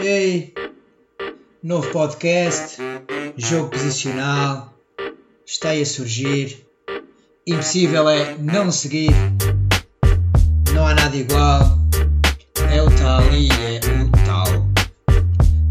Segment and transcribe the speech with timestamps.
[0.00, 0.54] Ei,
[1.60, 2.76] novo podcast,
[3.36, 4.72] jogo posicional,
[5.44, 6.64] está aí a surgir.
[7.44, 9.10] Impossível é não seguir,
[10.72, 11.62] não há nada igual.
[12.72, 14.46] É o tal e é o tal.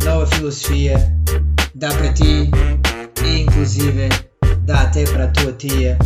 [0.04, 0.98] Nova filosofia,
[1.73, 2.52] dá para ti
[3.23, 4.09] e inclusive
[4.66, 5.98] dá até para a tua tia.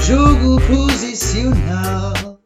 [0.00, 2.40] Jogo posicional.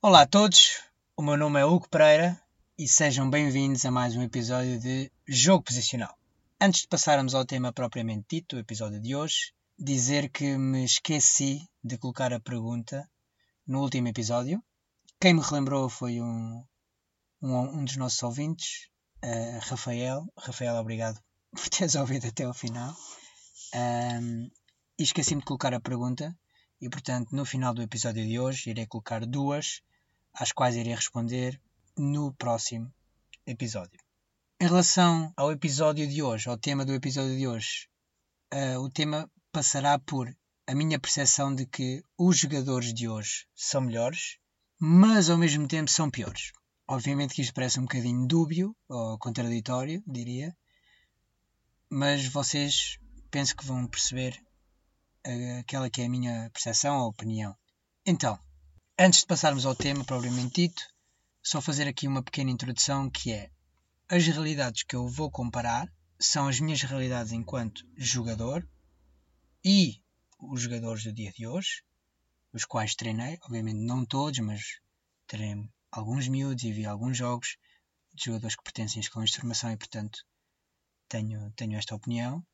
[0.00, 0.87] Olá a todos,
[1.18, 2.40] o meu nome é Hugo Pereira
[2.78, 6.16] e sejam bem-vindos a mais um episódio de Jogo Posicional.
[6.60, 11.68] Antes de passarmos ao tema propriamente dito, o episódio de hoje, dizer que me esqueci
[11.82, 13.10] de colocar a pergunta
[13.66, 14.62] no último episódio.
[15.20, 16.64] Quem me relembrou foi um,
[17.42, 18.88] um, um dos nossos ouvintes,
[19.24, 20.24] uh, Rafael.
[20.38, 22.94] Rafael, obrigado por teres ouvido até ao final.
[23.74, 24.48] Um,
[24.96, 26.32] e esqueci-me de colocar a pergunta
[26.80, 29.82] e, portanto, no final do episódio de hoje irei colocar duas
[30.38, 31.60] às quais irei responder
[31.96, 32.92] no próximo
[33.44, 33.98] episódio.
[34.60, 37.88] Em relação ao episódio de hoje, ao tema do episódio de hoje,
[38.54, 40.32] uh, o tema passará por
[40.66, 44.38] a minha percepção de que os jogadores de hoje são melhores,
[44.78, 46.52] mas ao mesmo tempo são piores.
[46.86, 50.56] Obviamente que isto parece um bocadinho dúbio ou contraditório, diria,
[51.90, 52.98] mas vocês
[53.30, 54.40] penso que vão perceber
[55.26, 57.56] uh, aquela que é a minha percepção ou opinião.
[58.06, 58.38] Então,
[59.00, 60.82] Antes de passarmos ao tema propriamente dito,
[61.40, 63.48] só fazer aqui uma pequena introdução que é
[64.08, 68.68] as realidades que eu vou comparar são as minhas realidades enquanto jogador
[69.64, 70.02] e
[70.40, 71.84] os jogadores do dia de hoje,
[72.52, 74.80] os quais treinei, obviamente não todos, mas
[75.28, 77.56] treinei alguns miúdos e vi alguns jogos
[78.12, 80.26] de jogadores que pertencem a escolas de formação e portanto
[81.08, 82.44] tenho, tenho esta opinião.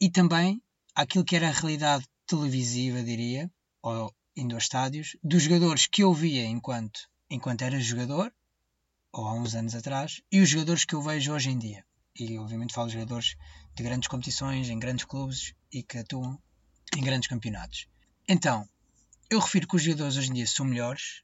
[0.00, 0.62] E também
[0.94, 3.50] aquilo que era a realidade televisiva, diria,
[3.82, 8.32] ou indo aos estádios, dos jogadores que eu via enquanto, enquanto era jogador,
[9.12, 11.84] ou há uns anos atrás, e os jogadores que eu vejo hoje em dia.
[12.18, 13.36] E obviamente falo de jogadores
[13.74, 16.40] de grandes competições, em grandes clubes e que atuam
[16.96, 17.88] em grandes campeonatos.
[18.28, 18.68] Então,
[19.30, 21.22] eu refiro que os jogadores hoje em dia são melhores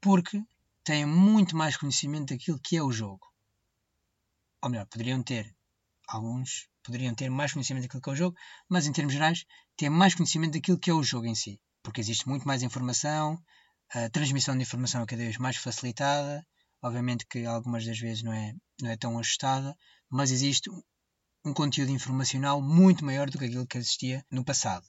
[0.00, 0.42] porque
[0.82, 3.32] têm muito mais conhecimento daquilo que é o jogo.
[4.62, 5.54] Ou melhor, poderiam ter,
[6.08, 8.36] alguns poderiam ter mais conhecimento daquilo que é o jogo,
[8.68, 9.44] mas em termos gerais,
[9.76, 13.40] têm mais conhecimento daquilo que é o jogo em si porque existe muito mais informação,
[13.94, 16.44] a transmissão de informação é cada vez mais facilitada,
[16.82, 18.52] obviamente que algumas das vezes não é,
[18.82, 19.72] não é tão ajustada,
[20.10, 20.68] mas existe
[21.44, 24.84] um conteúdo informacional muito maior do que aquilo que existia no passado.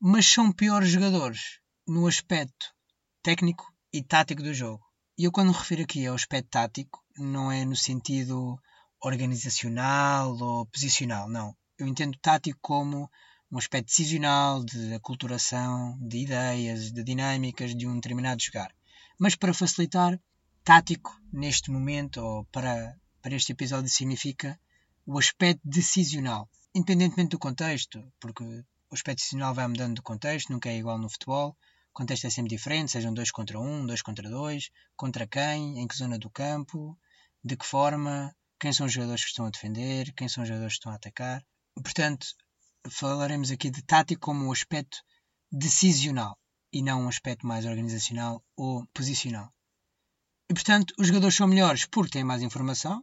[0.00, 2.66] Mas são piores jogadores no aspecto
[3.22, 4.84] técnico e tático do jogo.
[5.16, 8.58] E eu quando me refiro aqui ao aspecto tático, não é no sentido
[9.00, 11.56] organizacional ou posicional, não.
[11.78, 13.08] Eu entendo tático como
[13.50, 18.74] um aspecto decisional, de aculturação, de ideias, de dinâmicas de um determinado jogar.
[19.18, 20.18] Mas para facilitar,
[20.64, 24.58] tático neste momento, ou para, para este episódio, significa
[25.06, 30.68] o aspecto decisional, independentemente do contexto, porque o aspecto decisional vai mudando do contexto, nunca
[30.68, 31.56] é igual no futebol.
[31.90, 35.86] O contexto é sempre diferente, sejam dois contra um, dois contra dois, contra quem, em
[35.86, 36.98] que zona do campo,
[37.44, 40.74] de que forma, quem são os jogadores que estão a defender, quem são os jogadores
[40.74, 41.44] que estão a atacar.
[41.74, 42.26] Portanto,
[42.88, 44.98] falaremos aqui de tático como um aspecto
[45.50, 46.38] decisional
[46.72, 49.52] e não um aspecto mais organizacional ou posicional.
[50.50, 53.02] E portanto, os jogadores são melhores porque têm mais informação,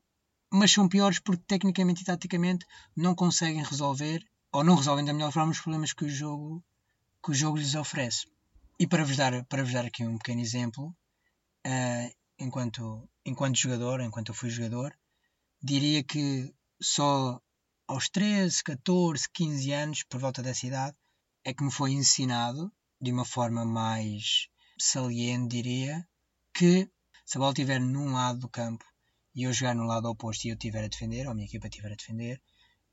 [0.52, 2.66] mas são piores porque tecnicamente e taticamente
[2.96, 6.64] não conseguem resolver ou não resolvem da melhor forma os problemas que o jogo,
[7.24, 8.28] que o jogo lhes oferece.
[8.78, 10.96] E para vos dar, para vos dar aqui um pequeno exemplo,
[11.66, 14.94] uh, enquanto, enquanto jogador, enquanto eu fui jogador,
[15.64, 17.40] diria que só
[17.92, 20.96] aos 13, 14, 15 anos, por volta dessa idade,
[21.44, 22.72] é que me foi ensinado,
[23.02, 24.48] de uma forma mais
[24.80, 26.08] saliente, diria,
[26.54, 26.90] que
[27.26, 28.86] se a bola estiver num lado do campo
[29.36, 31.68] e eu jogar no lado oposto e eu estiver a defender, ou a minha equipa
[31.68, 32.42] estiver a defender,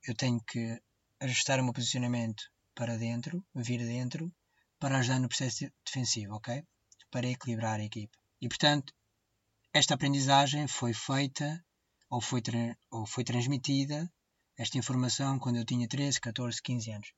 [0.02, 0.82] eu tenho que
[1.20, 2.42] ajustar o meu posicionamento
[2.74, 4.34] para dentro, vir dentro,
[4.80, 6.64] para ajudar no processo defensivo, ok?
[7.08, 8.18] Para equilibrar a equipa.
[8.40, 8.92] E portanto,
[9.72, 11.64] esta aprendizagem foi feita
[12.10, 12.42] ou foi,
[12.90, 14.10] ou foi transmitida
[14.58, 17.12] esta informação quando eu tinha 13, 14, 15 anos.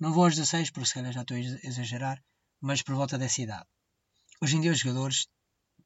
[0.00, 2.24] Não vou aos 16, porque se calhar já estou a exagerar,
[2.60, 3.66] mas por volta dessa idade.
[4.40, 5.28] Hoje em dia os jogadores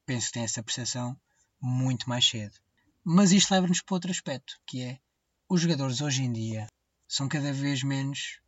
[0.07, 1.21] penso que têm essa percepção
[1.61, 2.57] muito mais cedo.
[3.05, 5.01] Mas isto leva-nos para outro aspecto, que é
[5.49, 6.69] os jogadores hoje em dia
[7.09, 8.41] são cada vez menos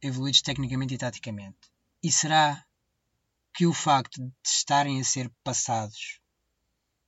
[0.00, 1.58] evoluídos tecnicamente e taticamente.
[2.00, 2.64] E será
[3.52, 6.20] que o facto de estarem a ser passados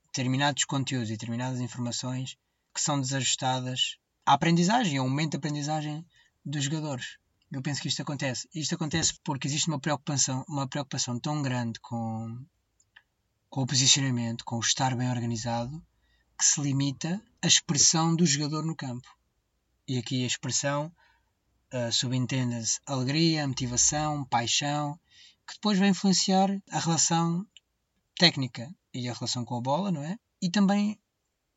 [0.07, 2.37] determinados conteúdos e determinadas informações
[2.73, 6.05] que são desajustadas a aprendizagem, é um momento de aprendizagem
[6.45, 7.17] dos jogadores.
[7.51, 8.47] Eu penso que isto acontece.
[8.53, 12.45] Isto acontece porque existe uma preocupação, uma preocupação tão grande com,
[13.49, 15.83] com o posicionamento, com o estar bem organizado,
[16.37, 19.07] que se limita à expressão do jogador no campo.
[19.87, 20.93] E aqui a expressão
[21.73, 24.97] uh, subentende-se alegria, motivação, paixão,
[25.47, 27.45] que depois vai influenciar a relação
[28.17, 30.17] técnica e a relação com a bola, não é?
[30.41, 31.00] E também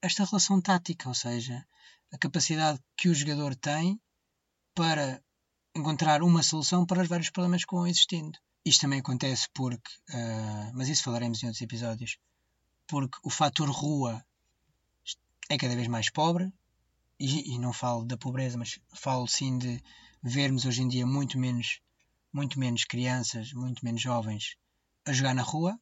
[0.04, 1.66] esta relação tática, ou seja,
[2.12, 3.98] a capacidade que o jogador tem
[4.74, 5.22] para
[5.74, 8.38] encontrar uma solução para os vários problemas que vão existindo.
[8.64, 12.18] Isto também acontece porque, uh, mas isso falaremos em outros episódios,
[12.86, 14.22] porque o fator rua
[15.48, 16.52] é cada vez mais pobre,
[17.18, 19.82] e, e, não falo da pobreza, mas falo sim de
[20.22, 21.80] vermos hoje em dia muito menos,
[22.32, 24.56] muito menos crianças, muito menos jovens
[25.06, 25.78] a jogar na rua,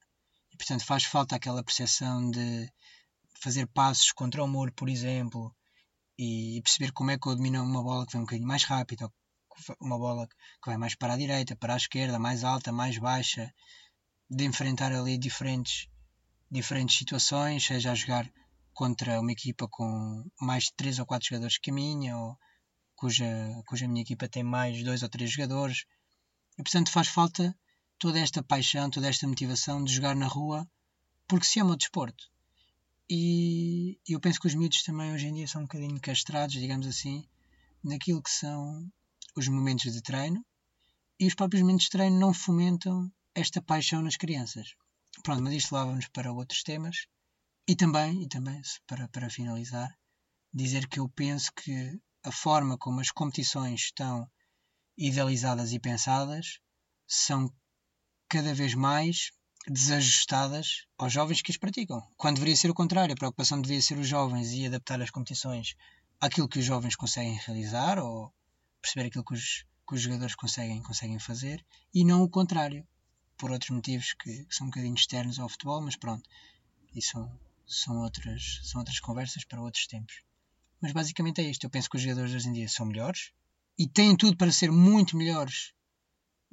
[0.53, 2.71] e portanto faz falta aquela percepção de
[3.43, 5.55] fazer passos contra o muro, por exemplo,
[6.19, 9.13] e perceber como é que eu domino uma bola que vem um bocadinho mais rápido,
[9.81, 13.53] uma bola que vai mais para a direita, para a esquerda, mais alta, mais baixa,
[14.31, 15.89] de enfrentar ali diferentes,
[16.51, 18.31] diferentes situações, seja a jogar
[18.73, 22.39] contra uma equipa com mais de 3 ou 4 jogadores que a minha, ou
[22.95, 23.27] cuja,
[23.67, 25.85] cuja minha equipa tem mais 2 ou 3 jogadores.
[26.59, 27.55] E portanto faz falta
[27.99, 30.67] toda esta paixão, toda esta motivação de jogar na rua
[31.27, 32.32] porque se ama o desporto.
[33.15, 36.87] E eu penso que os miúdos também hoje em dia são um bocadinho castrados, digamos
[36.87, 37.29] assim,
[37.85, 38.91] naquilo que são
[39.37, 40.43] os momentos de treino
[41.21, 44.75] e os próprios momentos de treino não fomentam esta paixão nas crianças.
[45.23, 47.07] Pronto, mas isto leva-nos para outros temas
[47.69, 49.95] e também, e também para, para finalizar,
[50.51, 54.27] dizer que eu penso que a forma como as competições estão
[54.97, 56.61] idealizadas e pensadas
[57.07, 57.55] são
[58.27, 59.33] cada vez mais
[59.69, 62.03] desajustadas aos jovens que as praticam.
[62.17, 65.77] Quando deveria ser o contrário, a preocupação deveria ser os jovens e adaptar as competições
[66.21, 68.33] àquilo que os jovens conseguem realizar ou
[68.81, 71.65] perceber aquilo que os, que os jogadores conseguem, conseguem fazer
[71.95, 72.87] e não o contrário,
[73.37, 76.29] por outros motivos que, que são um bocadinho externos ao futebol, mas pronto,
[76.95, 80.23] isso são, são, outras, são outras conversas para outros tempos.
[80.81, 81.65] Mas basicamente é isto.
[81.65, 83.33] Eu penso que os jogadores hoje em dia são melhores
[83.79, 85.73] e têm tudo para ser muito melhores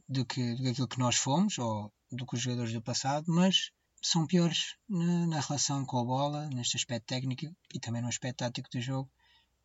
[0.07, 3.25] do que, do que aquilo que nós fomos ou do que os jogadores do passado,
[3.27, 3.71] mas
[4.01, 8.37] são piores na, na, relação com a bola, neste aspecto técnico e também no aspecto
[8.37, 9.09] tático do jogo,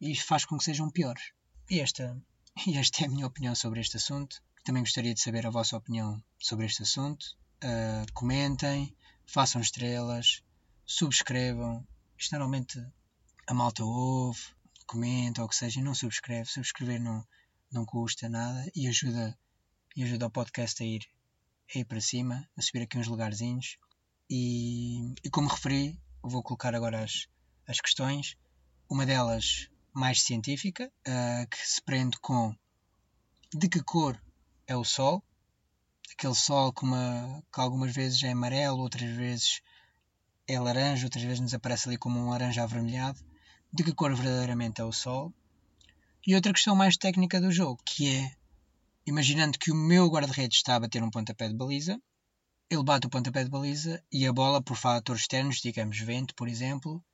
[0.00, 1.32] e faz com que sejam piores.
[1.70, 2.20] E esta
[2.66, 4.42] e esta é a minha opinião sobre este assunto.
[4.64, 7.24] Também gostaria de saber a vossa opinião sobre este assunto.
[7.62, 8.94] Uh, comentem,
[9.26, 10.42] façam estrelas,
[10.86, 11.86] subscrevam.
[12.18, 12.78] Isto normalmente
[13.46, 14.40] a malta ouve,
[14.86, 16.48] comenta ou o que seja e não subscreve.
[16.48, 17.26] Subscrever não,
[17.72, 19.36] não custa nada e ajuda,
[19.96, 21.02] e ajuda o podcast a ir,
[21.74, 23.78] a ir para cima, a subir aqui uns lugarzinhos.
[24.28, 27.28] E, e como referi, vou colocar agora as,
[27.66, 28.36] as questões.
[28.90, 32.54] Uma delas mais científica, uh, que se prende com
[33.54, 34.20] de que cor
[34.66, 35.22] é o Sol,
[36.12, 39.62] aquele Sol que, uma, que algumas vezes é amarelo, outras vezes
[40.48, 43.20] é laranja, outras vezes nos aparece ali como um laranja avermelhado,
[43.72, 45.32] de que cor verdadeiramente é o Sol.
[46.26, 48.36] E outra questão mais técnica do jogo, que é,
[49.06, 52.00] imaginando que o meu guarda-redes está a bater um pontapé de baliza,
[52.70, 56.48] ele bate o pontapé de baliza e a bola, por fatores externos, digamos vento, por
[56.48, 57.04] exemplo,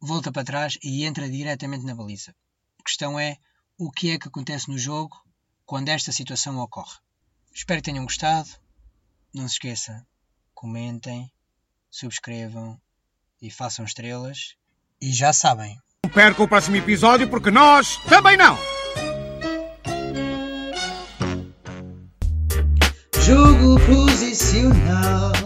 [0.00, 2.34] volta para trás e entra diretamente na baliza.
[2.78, 3.36] A questão é
[3.78, 5.16] o que é que acontece no jogo
[5.66, 6.96] quando esta situação ocorre.
[7.54, 8.48] Espero que tenham gostado.
[9.32, 10.06] Não se esqueça,
[10.54, 11.30] comentem,
[11.90, 12.80] subscrevam
[13.40, 14.56] e façam estrelas.
[15.00, 15.78] E já sabem.
[16.04, 18.79] Não perca o próximo episódio porque nós também não!
[23.90, 25.39] Posicional.